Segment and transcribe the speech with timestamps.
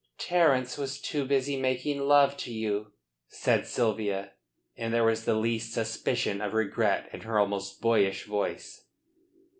[0.17, 2.93] "Terence was too busy making love to you,"
[3.27, 4.31] said Sylvia,
[4.75, 8.85] and there was the least suspicion of regret in her almost boyish voice.